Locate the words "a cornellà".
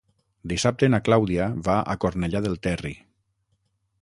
1.95-2.45